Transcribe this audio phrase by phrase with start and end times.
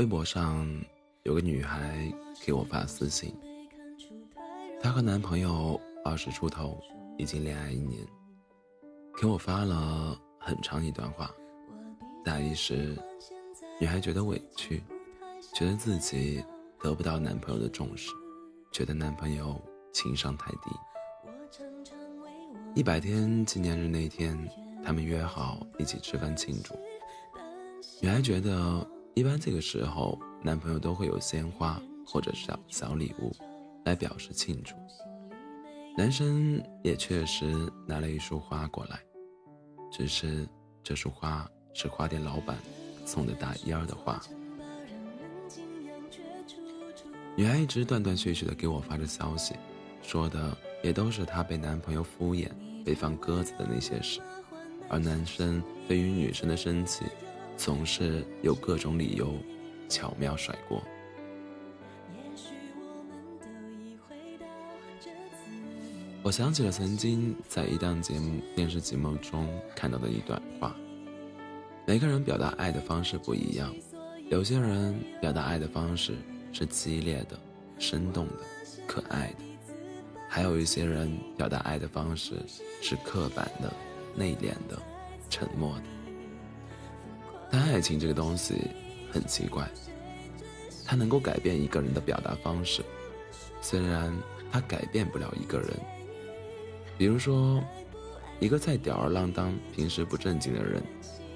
[0.00, 0.66] 微博上
[1.24, 2.10] 有个女孩
[2.42, 3.34] 给我发私信，
[4.80, 6.80] 她和男朋友二十出头，
[7.18, 8.02] 已经恋爱一年，
[9.20, 11.30] 给我发了很长一段话。
[12.24, 12.96] 大意是，
[13.78, 14.82] 女孩觉得委屈，
[15.52, 16.42] 觉得自己
[16.82, 18.10] 得不到男朋友的重视，
[18.72, 19.60] 觉得男朋友
[19.92, 20.70] 情商太低。
[22.74, 24.34] 一百天纪念日那天，
[24.82, 26.74] 他们约好一起吃饭庆祝。
[28.00, 33.34] 女孩觉得，一般这个时候，男朋友都会有鲜花或者小小礼物，
[33.84, 34.74] 来表示庆祝。
[35.96, 37.52] 男生也确实
[37.86, 39.00] 拿了一束花过来，
[39.90, 40.48] 只是
[40.82, 42.56] 这束花是花店老板
[43.04, 44.18] 送的大一儿的花。
[47.36, 49.54] 女孩一直断断续续的给我发着消息，
[50.02, 52.48] 说的也都是她被男朋友敷衍、
[52.84, 54.20] 被放鸽子的那些事，
[54.88, 57.04] 而男生对于女生的生气。
[57.60, 59.34] 总是有各种理由，
[59.86, 60.82] 巧妙甩锅。
[66.22, 70.74] 我想起了曾经在一档节目电视节目中看到的一段话：
[71.86, 73.74] 每个人表达爱的方式不一样，
[74.30, 76.14] 有些人表达爱的方式
[76.54, 77.38] 是激烈的、
[77.78, 78.32] 生动的、
[78.86, 79.44] 可爱的；
[80.30, 82.36] 还有一些人表达爱的方式
[82.80, 83.70] 是刻板的、
[84.16, 84.80] 内敛的、
[85.28, 85.99] 沉默的。
[87.50, 88.54] 但爱情这个东西
[89.10, 89.68] 很奇怪，
[90.86, 92.84] 它能够改变一个人的表达方式，
[93.60, 94.16] 虽然
[94.52, 95.68] 它改变不了一个人。
[96.96, 97.60] 比如说，
[98.38, 100.80] 一个再吊儿郎当、平时不正经的人，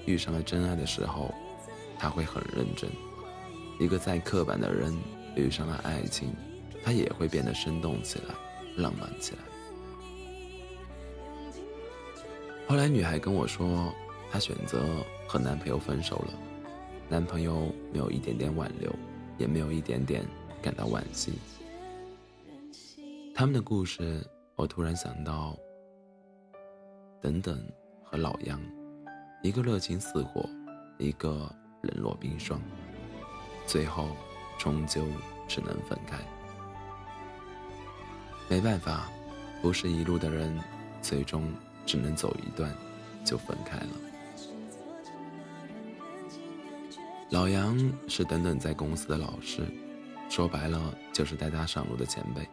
[0.05, 1.33] 遇上了真爱的时候，
[1.99, 2.89] 他会很认真；
[3.77, 4.97] 一个再刻板的人，
[5.35, 6.33] 遇上了爱情，
[6.81, 8.35] 他也会变得生动起来、
[8.77, 9.39] 浪漫起来。
[12.67, 13.93] 后来，女孩跟我说。
[14.31, 14.83] 她选择
[15.27, 16.33] 和男朋友分手了，
[17.07, 18.93] 男朋友没有一点点挽留，
[19.37, 20.25] 也没有一点点
[20.61, 21.33] 感到惋惜。
[23.33, 24.25] 他们的故事，
[24.55, 25.57] 我突然想到，
[27.21, 27.65] 等等
[28.03, 28.61] 和老杨，
[29.41, 30.49] 一个热情似火，
[30.97, 31.49] 一个
[31.81, 32.61] 冷若冰霜，
[33.65, 34.09] 最后
[34.57, 35.05] 终究
[35.47, 36.17] 只能分开。
[38.49, 39.09] 没办法，
[39.61, 40.57] 不是一路的人，
[41.01, 41.51] 最终
[41.85, 42.73] 只能走一段，
[43.25, 43.89] 就分开了。
[47.31, 47.77] 老杨
[48.07, 49.63] 是等等在公司的老师，
[50.29, 52.47] 说白了就是带他上路的前辈。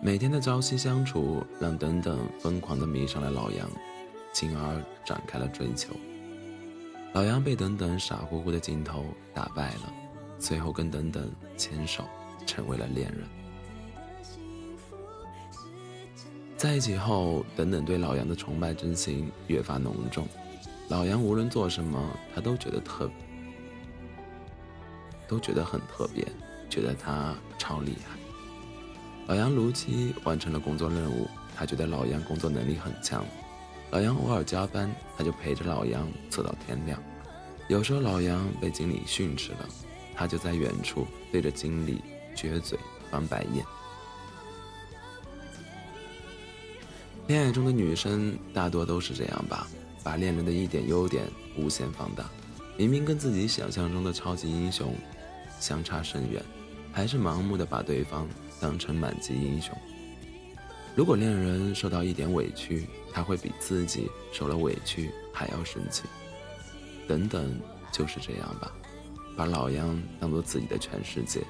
[0.00, 3.68] 每天的朝夕相处，让等等疯狂的迷上了老杨，
[4.32, 5.94] 进而展开了追求。
[7.12, 9.04] 老杨被等等傻乎乎的镜头
[9.34, 9.92] 打败了，
[10.38, 12.04] 最后跟等等牵手，
[12.46, 13.24] 成为了恋人。
[16.56, 20.26] 在一起后，等等对老杨的崇拜之情越发浓重。
[20.88, 22.00] 老杨无论做什么，
[22.32, 23.10] 他都觉得特。
[25.32, 26.22] 都觉得很特别，
[26.68, 28.18] 觉得他超厉害。
[29.26, 31.26] 老杨如期完成了工作任务，
[31.56, 33.24] 他觉得老杨工作能力很强。
[33.90, 37.02] 老杨偶尔加班，他就陪着老杨走到天亮。
[37.68, 39.66] 有时候老杨被经理训斥了，
[40.14, 42.02] 他就在远处对着经理
[42.36, 42.78] 撅嘴
[43.10, 43.64] 翻白眼。
[47.26, 49.66] 恋爱中的女生大多都是这样吧，
[50.04, 51.24] 把恋人的一点优点
[51.56, 52.28] 无限放大，
[52.76, 54.94] 明明跟自己想象中的超级英雄。
[55.62, 56.42] 相差甚远，
[56.92, 58.28] 还是盲目的把对方
[58.60, 59.72] 当成满级英雄。
[60.96, 66.02] 如果恋人受到一点委屈，他会比自己受了委屈还要生气。
[67.06, 67.60] 等等，
[67.92, 68.72] 就是这样吧，
[69.36, 71.40] 把老杨当做自己的全世界，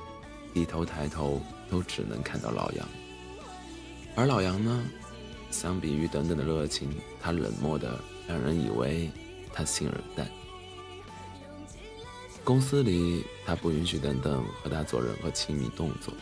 [0.53, 1.41] 低头抬头
[1.71, 2.87] 都只能看到老杨。
[4.15, 4.85] 而老杨呢，
[5.51, 7.99] 相比于等等的热情，他冷漠的
[8.29, 9.11] 让人以为
[9.55, 10.29] 他心冷淡。
[12.45, 16.13] 公司里，他不允许等等和他做任何亲密动作，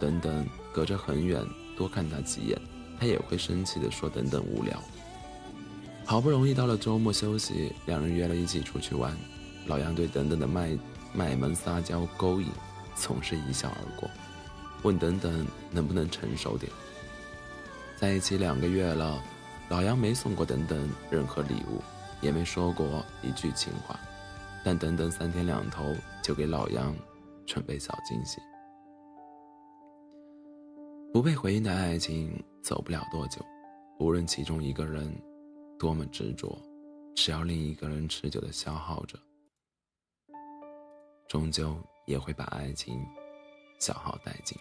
[0.00, 2.60] 等等隔着很远多看他几眼，
[2.98, 4.82] 他也会生气的说等等无聊。
[6.04, 9.16] 好不容易到了周末休息，两人约了一起出去玩，
[9.66, 10.76] 老杨对等等的卖
[11.14, 12.48] 卖萌撒娇勾引，
[12.96, 14.10] 总是一笑而过，
[14.82, 16.70] 问等等能不能成熟点。
[17.96, 19.22] 在一起两个月了，
[19.68, 21.80] 老杨没送过等等任何礼物，
[22.20, 23.96] 也没说过一句情话。
[24.64, 26.94] 但等等三天两头就给老杨
[27.46, 28.40] 准备小惊喜。
[31.12, 33.44] 不被回应的爱情走不了多久，
[33.98, 35.12] 无论其中一个人
[35.78, 36.56] 多么执着，
[37.16, 39.18] 只要另一个人持久的消耗着，
[41.26, 41.76] 终究
[42.06, 43.04] 也会把爱情
[43.80, 44.56] 消耗殆尽。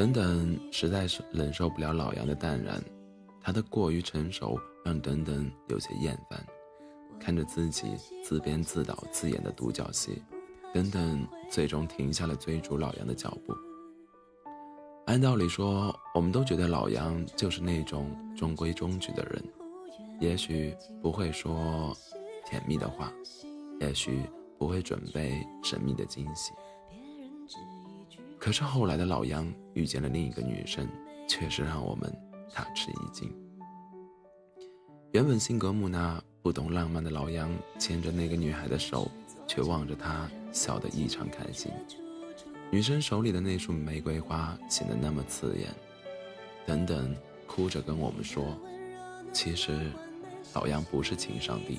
[0.00, 2.82] 等等，实在是忍受不了老杨的淡然，
[3.38, 6.42] 他的过于成熟让等等有些厌烦。
[7.18, 7.86] 看着自己
[8.24, 10.22] 自编自导自演的独角戏，
[10.72, 13.54] 等等最终停下了追逐老杨的脚步。
[15.04, 19.44] 按道理说，我们都觉得老杨就是那种中规中矩的人，
[20.18, 21.94] 也许不会说
[22.46, 23.12] 甜蜜的话，
[23.82, 24.22] 也许
[24.58, 26.52] 不会准备神秘的惊喜。
[28.40, 30.88] 可是后来的老杨遇见了另一个女生，
[31.28, 32.10] 确实让我们
[32.54, 33.30] 大吃一惊。
[35.12, 39.10] 原本性格木讷、不懂浪漫的老杨，牵着那个女孩的手，
[39.46, 41.70] 却望着她笑得异常开心。
[42.70, 45.68] 女生手里的那束玫瑰花显得那么刺眼。
[46.64, 47.14] 等等，
[47.46, 48.56] 哭着跟我们说
[49.34, 49.90] ：“其实，
[50.54, 51.78] 老杨不是情商低，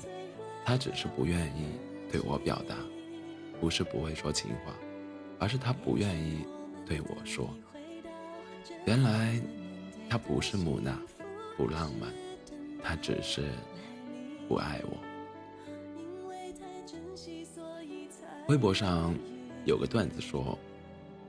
[0.64, 1.64] 他只是不愿意
[2.08, 2.76] 对我表达，
[3.60, 4.72] 不是不会说情话，
[5.42, 6.46] 而是他不愿意
[6.86, 7.52] 对我说。
[8.86, 9.40] 原来，
[10.08, 10.96] 他不是木讷，
[11.56, 12.08] 不浪漫。”
[12.80, 13.50] 他只是
[14.48, 14.96] 不爱我。
[18.48, 19.12] 微博上
[19.64, 20.56] 有个段子说：“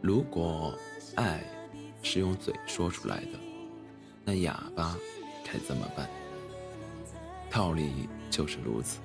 [0.01, 0.77] 如果
[1.15, 1.43] 爱
[2.03, 3.39] 是用嘴说出来的，
[4.23, 4.95] 那哑巴
[5.43, 6.07] 该怎么办？”
[7.49, 8.99] 道理就是如此。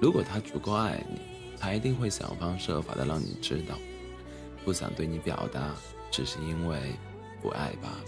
[0.00, 1.20] 如果他足够爱你，
[1.58, 3.76] 他一定会想方设法的让你知道，
[4.64, 5.74] 不想对你表达，
[6.10, 6.78] 只是因为
[7.40, 8.04] 不爱罢了。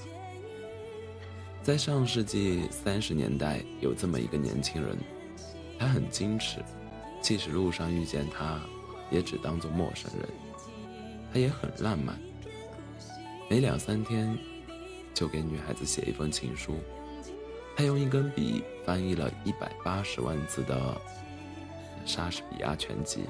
[1.62, 4.98] 在上世纪三十年代，有这么一个年轻人，
[5.78, 6.62] 他很矜持，
[7.20, 8.60] 即使路上遇见他，
[9.10, 10.28] 也只当做陌生人。
[11.32, 12.20] 他也很浪漫，
[13.50, 14.38] 每两三天
[15.12, 16.76] 就给女孩子写一封情书。
[17.74, 20.96] 他用一根笔翻译了一百八十万字的
[22.04, 23.24] 莎士比亚全集，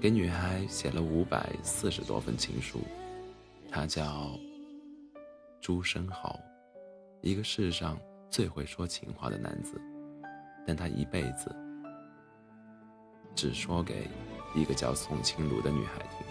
[0.00, 2.80] 给女孩写了五百四十多份情书。
[3.70, 4.30] 他叫
[5.60, 6.40] 朱生豪。
[7.20, 7.98] 一个世上
[8.30, 9.78] 最会说情话的男子，
[10.66, 11.54] 但他一辈子
[13.34, 14.08] 只说给
[14.54, 16.26] 一个叫宋清如的女孩听。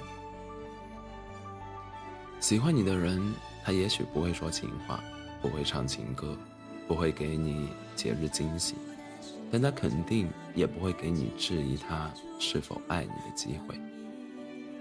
[2.40, 3.22] 喜欢你的人，
[3.64, 5.04] 他也许不会说情话，
[5.44, 6.36] 不会唱情歌，
[6.88, 8.74] 不会给你节日惊喜，
[9.52, 13.80] 但他肯定也不会给你质疑他是否爱你的机会。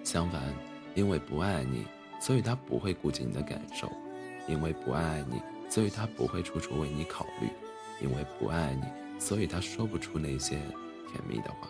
[0.04, 0.42] 相反，
[0.94, 1.84] 因为不爱你，
[2.20, 3.90] 所以他不会顾及你的感受，
[4.46, 5.40] 因为不爱你。
[5.70, 7.48] 所以他不会处处为你考虑，
[8.00, 11.68] 因为不爱你，所以他说不出那些甜蜜的话。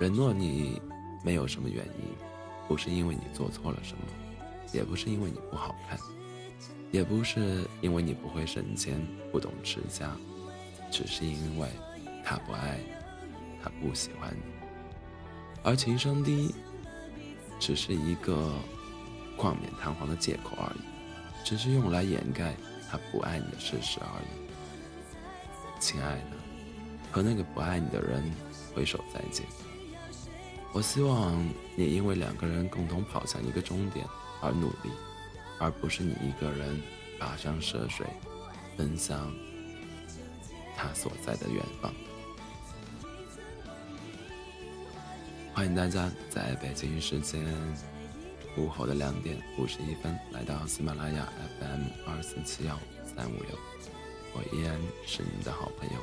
[0.00, 0.80] 忍诺你
[1.22, 2.08] 没有什么原因，
[2.66, 4.02] 不是因为你做错了什么，
[4.72, 5.98] 也不是因为你不好看，
[6.90, 8.98] 也不是因为你不会省钱、
[9.30, 10.10] 不懂持家，
[10.90, 11.68] 只是因为
[12.24, 12.92] 他不爱你，
[13.62, 14.42] 他不喜欢你。
[15.62, 16.54] 而情商低，
[17.58, 18.52] 只是一个
[19.36, 20.80] 冠冕堂皇的借口而已。
[21.44, 22.54] 只是用来掩盖
[22.90, 26.30] 他不爱你的事实而已，亲爱的，
[27.12, 28.32] 和那个不爱你的人
[28.74, 29.44] 挥手再见。
[30.72, 31.46] 我希望
[31.76, 34.06] 你因为两个人共同跑向一个终点
[34.40, 34.90] 而努力，
[35.58, 36.80] 而不是你一个人
[37.20, 38.06] 跋山涉水，
[38.74, 39.30] 奔向
[40.76, 41.92] 他所在的远方。
[45.52, 47.44] 欢迎大家在北京时间。
[48.56, 53.58] 午后的两点五十一分，来到喜马拉雅 FM 二四七幺三五六，
[54.32, 55.96] 我依然是你的好朋友。